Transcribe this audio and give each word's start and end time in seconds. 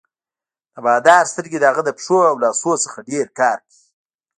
د 0.73 0.75
بادار 0.85 1.23
سترګې 1.31 1.57
د 1.59 1.65
هغه 1.71 1.81
د 1.85 1.89
پښو 1.97 2.17
او 2.29 2.35
لاسونو 2.43 2.81
څخه 2.85 2.99
ډېر 3.09 3.27
کار 3.39 3.57
کوي. 3.65 3.81